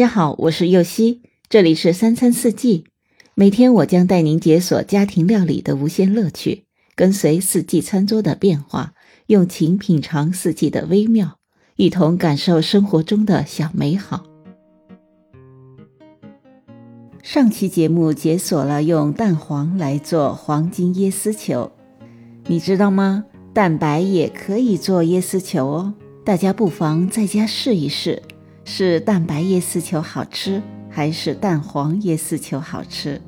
[0.00, 1.20] 大家好，我是右希，
[1.50, 2.84] 这里是三餐四季。
[3.34, 6.64] 每天我将带您解锁家庭料理的无限乐趣，
[6.96, 8.94] 跟随四季餐桌的变化，
[9.26, 11.36] 用情品尝四季的微妙，
[11.76, 14.24] 一同感受生活中的小美好。
[17.22, 21.72] 上期节目解锁了用蛋黄来做黄金椰丝球，
[22.46, 23.26] 你知道吗？
[23.52, 25.94] 蛋白也可以做椰丝球哦，
[26.24, 28.22] 大家不妨在家试一试。
[28.64, 33.20] 是蛋白椰丝球好吃，还是蛋黄椰丝球好吃？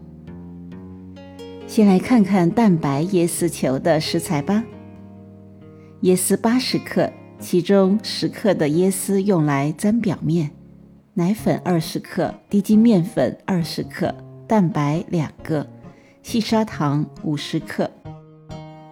[1.67, 4.63] 先来看看蛋白椰丝球的食材吧。
[6.03, 10.51] 椰丝八十克，其中十克的椰丝用来沾表面。
[11.15, 14.15] 奶粉二十克，低筋面粉二十克，
[14.47, 15.67] 蛋白两个，
[16.23, 17.91] 细砂糖五十克。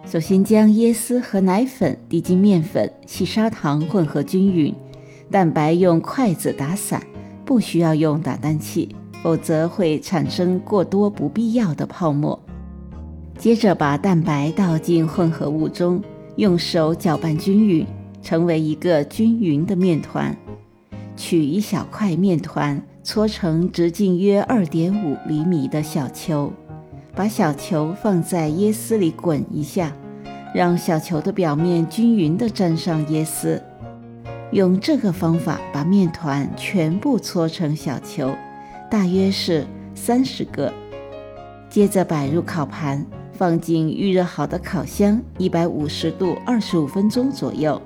[0.05, 4.73] 首先将椰丝和奶粉、低筋面粉、细砂糖混合均匀。
[5.31, 7.01] 蛋白用筷子打散，
[7.45, 12.37] 不需要用打蛋器，否则会产生过多不必要的泡沫。
[13.37, 16.03] 接着把蛋白倒进混合物中，
[16.35, 17.87] 用手搅拌均匀，
[18.21, 20.35] 成为一个均匀的面团。
[21.15, 26.51] 取一小块面团，搓成直径约二点五厘米的小球，
[27.15, 29.95] 把小球放在椰丝里滚一下，
[30.53, 33.63] 让小球的表面均匀地沾上椰丝。
[34.51, 38.35] 用这个方法把面团全部搓成小球，
[38.89, 40.71] 大约是三十个。
[41.69, 47.81] 接着摆入烤盘，放进预热好的烤箱，一百五十度，二十五分钟左右。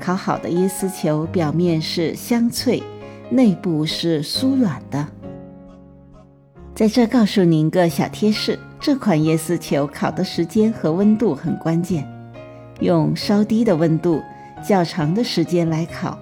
[0.00, 2.82] 烤好的椰丝球表面是香脆，
[3.30, 5.06] 内部是酥软的。
[6.74, 12.04] 在这告诉您个小贴士：这款椰丝球烤的时间和温度很关键，
[12.80, 14.20] 用稍低的温度。
[14.66, 16.18] 较长的时间来烤，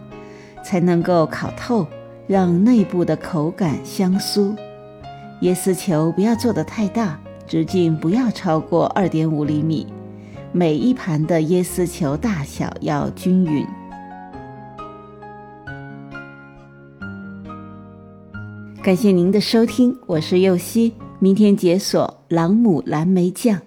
[0.64, 1.86] 才能够烤透，
[2.26, 4.56] 让内部的口感香酥。
[5.42, 9.86] 椰丝球不要做得太大，直径不要超过二点五厘米。
[10.52, 13.66] 每一盘的椰丝球大小要均匀。
[18.82, 23.60] 感谢您的收听，我是右希，明天解锁朗姆蓝莓酱。